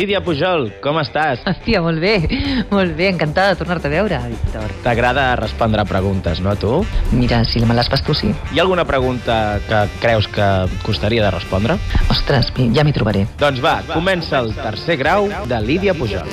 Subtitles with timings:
[0.00, 1.42] Lídia Pujol, com estàs?
[1.44, 2.14] Hòstia, molt bé,
[2.70, 4.70] molt bé, encantada de tornar-te a veure, Víctor.
[4.80, 6.78] T'agrada respondre preguntes, no, a tu?
[7.12, 8.30] Mira, si me les fas tu, sí.
[8.54, 10.46] Hi ha alguna pregunta que creus que
[10.86, 11.76] costaria de respondre?
[12.08, 13.26] Ostres, ja m'hi trobaré.
[13.42, 16.32] Doncs va, comença el tercer grau de Lídia Pujol.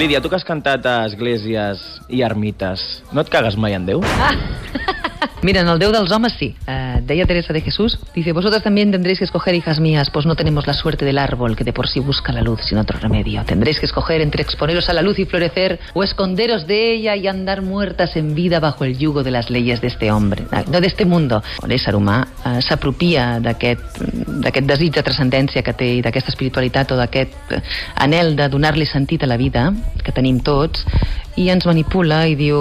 [0.00, 4.00] Lídia, tu que has cantat a esglésies i ermites, no et cagues mai en Déu?
[5.42, 6.54] Mira, en el Déu dels homes sí.
[6.66, 10.34] Eh, deia Teresa de Jesús, dice, vosotras también tendréis que escoger, hijas mías, pues no
[10.34, 13.44] tenemos la suerte del árbol que de por sí busca la luz sin otro remedio.
[13.44, 17.28] Tendréis que escoger entre exponeros a la luz y florecer o esconderos de ella y
[17.28, 21.04] andar muertas en vida bajo el yugo de las leyes de este hombre, no d'este
[21.04, 21.42] mundo.
[21.68, 24.02] L'ésser humà eh, s'apropia d'aquest
[24.42, 27.62] d'aquest desig de transcendència que té i d'aquesta espiritualitat o d'aquest eh,
[28.04, 29.68] anel de donar-li sentit a la vida
[30.04, 30.84] que tenim tots
[31.38, 32.58] i ens manipula i diu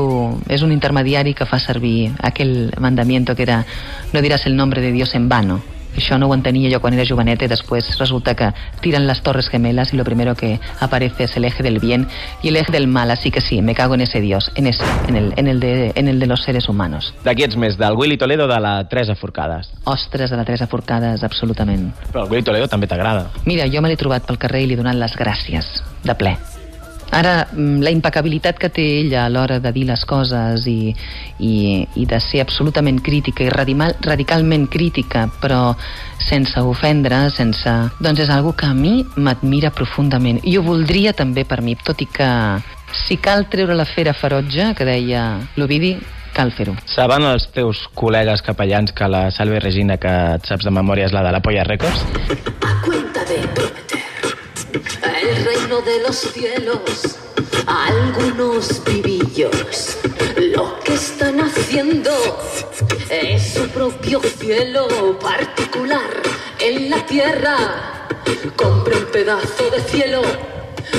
[0.53, 3.63] és un intermediari que fa servir aquell mandamiento que era
[4.13, 5.61] no diràs el nombre de Dios en vano
[5.97, 9.49] això no ho entenia jo quan era joveneta i després resulta que tiran las torres
[9.49, 12.07] gemelas y lo primero que aparece es el eje del bien
[12.43, 14.83] y el eje del mal, así que sí, me cago en ese Dios, en ese,
[15.07, 17.13] en el, en el, de, en el de los seres humanos.
[17.25, 19.71] De qui ets més, del Willy Toledo de la Teresa Forcades?
[19.85, 21.89] Ostres, de la Teresa Forcades, absolutament.
[22.11, 23.31] Però el Willy Toledo també t'agrada.
[23.49, 26.37] Mira, jo me l'he trobat pel carrer i li he donat les gràcies, de ple.
[27.11, 30.93] Ara, mm, la impecabilitat que té ella a l'hora de dir les coses i,
[31.39, 31.53] i,
[31.95, 35.75] i de ser absolutament crítica i radical, radicalment crítica, però
[36.19, 37.73] sense ofendre, sense...
[38.03, 40.41] Doncs és algo que a mi m'admira profundament.
[40.43, 42.29] I ho voldria també per mi, tot i que
[43.05, 45.23] si cal treure la fera ferotge, que deia
[45.55, 45.95] l'Ovidi,
[46.37, 46.75] cal fer-ho.
[46.91, 51.15] Saben els teus col·legues capellans que la Salve Regina, que et saps de memòria, és
[51.15, 52.96] la de la Polla Records?
[55.81, 57.17] De los cielos
[57.67, 59.97] algunos vivillos.
[60.37, 62.11] Lo que están haciendo
[63.09, 66.09] es su propio cielo particular
[66.59, 68.07] en la tierra.
[68.55, 70.21] Compre un pedazo de cielo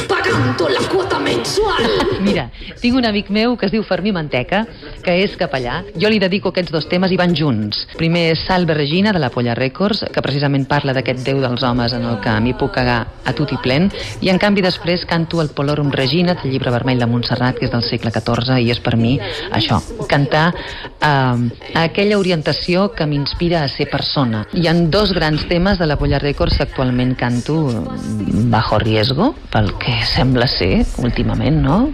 [0.08, 1.84] pagando la cuota mensual.
[2.20, 2.48] Mira,
[2.80, 4.64] tinc un amic meu que es diu Fermí Manteca,
[5.04, 5.82] que és capellà.
[5.98, 7.84] Jo li dedico aquests dos temes i van junts.
[7.98, 11.94] Primer és Salve Regina, de la Polla Records, que precisament parla d'aquest déu dels homes
[11.96, 13.88] en el que m'hi puc cagar a tot i plen,
[14.24, 17.74] i en canvi després canto el Polorum Regina, del llibre vermell de Montserrat, que és
[17.74, 19.16] del segle XIV, i és per mi
[19.54, 24.44] això, cantar eh, aquella orientació que m'inspira a ser persona.
[24.52, 29.34] Hi han dos grans temes de la Polla Records que actualment canto mm, bajo riesgo,
[29.52, 31.92] pel que sembla ser últimament, no?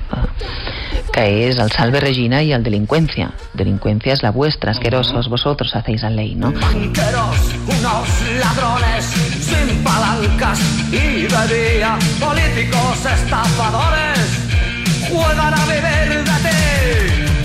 [1.12, 3.32] que es el Salve Regina y el Delincuencia.
[3.52, 6.50] Delincuencia es la vuestra, asquerosos, vosotros hacéis la ley, ¿no?
[6.52, 8.08] banqueros, unos
[8.40, 9.04] ladrones
[9.40, 14.33] sin palancas y de día políticos estafadores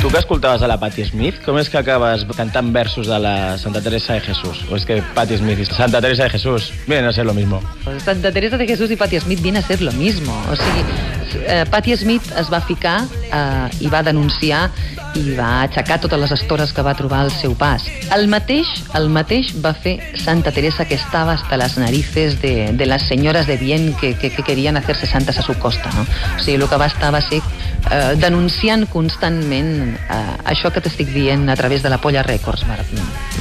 [0.10, 3.78] Tu que a la Patti Smith, com és que acabes cantant versos de la Santa
[3.78, 4.64] Teresa de Jesús?
[4.72, 7.62] O és que Patti Smith i Santa Teresa de Jesús vienen a ser lo mismo?
[8.04, 10.34] Santa Teresa de Jesús y Patti Smith viene a ser lo mismo.
[10.50, 10.56] O
[11.36, 14.70] eh, Patti Smith es va ficar eh, i va denunciar
[15.18, 17.86] i va aixecar totes les estores que va trobar al seu pas.
[18.16, 22.86] El mateix, el mateix va fer Santa Teresa, que estava hasta las narices de, de
[22.86, 25.90] las señoras de bien que, que, que querían hacerse santas a su costa.
[25.96, 26.06] No?
[26.38, 27.42] O sigui, el que va estar va ser
[27.90, 30.20] eh, denunciant constantment eh,
[30.54, 32.66] això que t'estic dient a través de la Polla Records.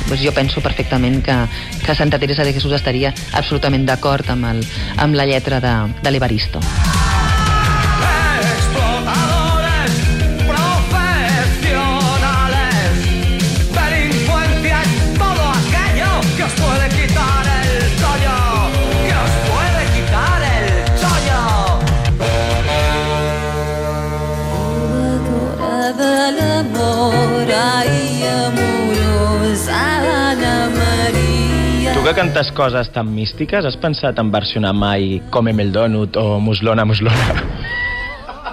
[0.08, 1.36] Pues jo penso perfectament que,
[1.84, 4.64] que Santa Teresa de Jesús estaria absolutament d'acord amb, el,
[4.96, 6.62] amb la lletra de, de l'Evaristo.
[32.08, 36.86] Que cantes coses tan místiques, has pensat en versionar mai Comem el Donut o Muslona,
[36.88, 37.42] Muslona?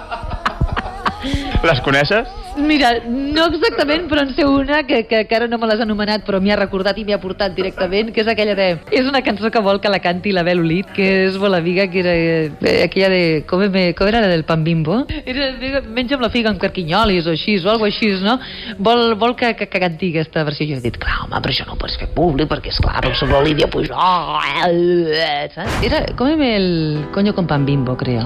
[1.68, 2.45] Les coneixes?
[2.56, 6.24] Mira, no exactament, però en sé una que, que, que ara no me l'has anomenat,
[6.26, 8.68] però m'hi ha recordat i m'hi ha portat directament, que és aquella de...
[8.96, 11.86] És una cançó que vol que la canti la Bel Olit, que és molt amiga,
[11.92, 13.22] que era eh, aquella de...
[13.50, 15.02] Com, me, com era la del pan bimbo?
[15.28, 18.38] Era, menja amb la figa amb carquinyolis o així, o alguna així, no?
[18.80, 20.68] Vol, vol que, que, que canti aquesta versió.
[20.70, 23.04] Jo he dit, clar, home, però això no ho pots fer públic, perquè és clar,
[23.04, 24.82] la Lídia Pujol,
[25.12, 25.80] eh, saps?
[25.86, 28.24] Era, com el coño con pan bimbo, creo.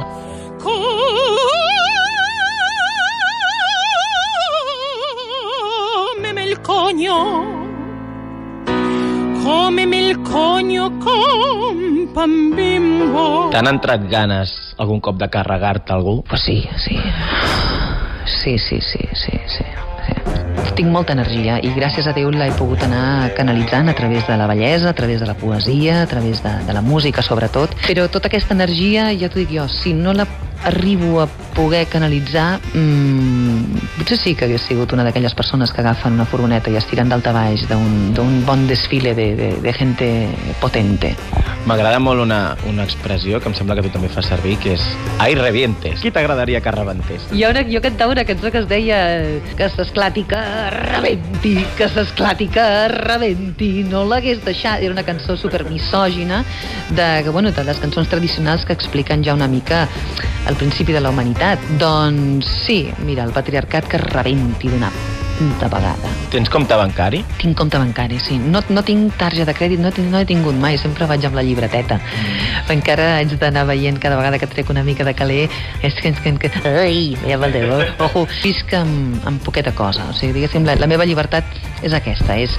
[0.63, 1.50] Cómeme
[6.63, 7.45] coño.
[9.43, 13.51] Cómeme el coño con pan bimbo.
[13.51, 16.23] T'han entrat ganes algun cop de carregar-te algú?
[16.29, 16.97] Pues sí, sí.
[18.27, 19.65] Sí, sí, sí, sí, sí.
[19.65, 19.81] sí.
[20.81, 24.47] tinc molta energia i gràcies a Déu l'he pogut anar canalitzant a través de la
[24.49, 27.75] bellesa, a través de la poesia, a través de, de la música sobretot.
[27.85, 30.25] Però tota aquesta energia, ja t'ho dic jo, si no la
[30.65, 31.29] arribo a
[31.61, 36.73] poder canalitzar, mmm, potser sí que hagués sigut una d'aquelles persones que agafen una furgoneta
[36.73, 40.09] i es tiren dalt a baix d'un bon desfile de, de, de gente
[40.63, 41.13] potente.
[41.69, 44.87] M'agrada molt una, una expressió que em sembla que tu també fas servir, que és
[45.21, 46.01] ai revientes.
[46.01, 47.29] Qui t'agradaria que rebentés?
[47.29, 49.01] Ha una, jo cantava una cançó que es deia
[49.59, 50.41] que s'esclati que
[50.79, 54.81] rebenti, que s'esclati que rebenti, no l'hagués deixat.
[54.81, 56.41] Era una cançó super misògina
[56.89, 59.87] de, que, bueno, de les cançons tradicionals que expliquen ja una mica
[60.49, 61.50] el principi de la humanitat.
[61.81, 64.91] Doncs sí, mira, el patriarcat que rebenti d'una
[65.41, 66.11] puta vegada.
[66.31, 67.23] Tens compte bancari?
[67.41, 68.37] Tinc compte bancari, sí.
[68.39, 71.45] No, no tinc tarja de crèdit, no, no he tingut mai, sempre vaig amb la
[71.47, 71.97] llibreteta.
[71.97, 72.75] Mm.
[72.77, 75.47] Encara haig d'anar veient cada vegada que trec una mica de caler,
[75.83, 76.13] és que...
[76.13, 77.73] que, que ai, ja val Déu,
[78.05, 80.11] ojo, visc amb, amb poqueta cosa.
[80.13, 81.49] O sigui, diguéssim, la, la meva llibertat
[81.83, 82.55] és aquesta, és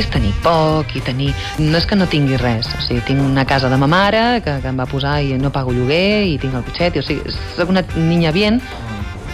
[0.00, 1.32] és tenir poc i tenir...
[1.58, 4.58] No és que no tingui res, o sigui, tinc una casa de ma mare que,
[4.62, 7.36] que em va posar i no pago lloguer i tinc el cotxet, i, o sigui,
[7.56, 8.60] soc una niña bien,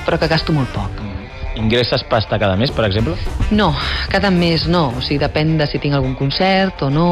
[0.07, 1.03] però que gasto molt poc.
[1.61, 3.17] Ingresses pasta cada mes, per exemple?
[3.51, 3.73] No,
[4.09, 7.11] cada mes no, o sigui, depèn de si tinc algun concert o no.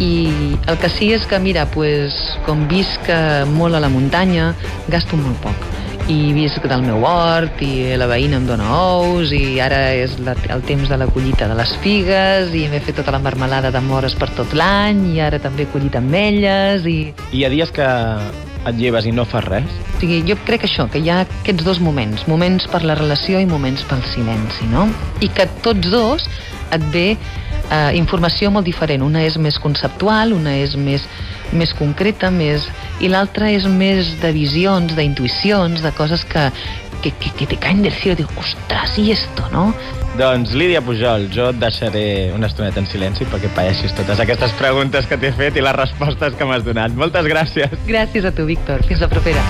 [0.00, 2.16] I el que sí és que, mira, pues,
[2.46, 4.54] com visc eh, molt a la muntanya,
[4.88, 5.69] gasto molt poc.
[6.10, 10.34] I visc del meu hort, i la veïna em dona ous, i ara és la,
[10.50, 13.82] el temps de la collita de les figues, i m'he fet tota la marmelada de
[13.84, 16.98] mores per tot l'any, i ara també he collit ametlles, i...
[17.30, 19.78] I hi ha dies que et lleves i no fas res?
[19.94, 23.38] O sigui, jo crec això, que hi ha aquests dos moments, moments per la relació
[23.38, 24.88] i moments pel silenci, no?
[25.22, 26.26] I que tots dos
[26.74, 29.06] et ve eh, informació molt diferent.
[29.06, 31.06] Una és més conceptual, una és més,
[31.52, 32.68] més concreta, més...
[33.00, 36.50] i l'altra és més de visions, d'intuïcions, de coses que,
[37.00, 38.20] que, que, que te caen del cielo.
[38.20, 39.70] Dic, ostres, i esto, no?
[40.18, 42.04] Doncs, Lídia Pujol, jo et deixaré
[42.34, 46.36] una estoneta en silenci perquè paeixis totes aquestes preguntes que t'he fet i les respostes
[46.36, 46.92] que m'has donat.
[46.98, 47.76] Moltes gràcies.
[47.88, 48.84] Gràcies a tu, Víctor.
[48.90, 49.44] Fins la propera.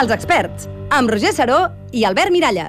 [0.00, 2.68] Els experts, amb Roger Saró i Albert Miralles.